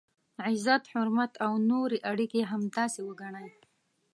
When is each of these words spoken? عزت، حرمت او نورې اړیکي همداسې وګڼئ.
عزت، 0.47 0.83
حرمت 0.91 1.31
او 1.45 1.53
نورې 1.69 1.97
اړیکي 2.11 2.41
همداسې 2.51 2.99
وګڼئ. 3.07 3.49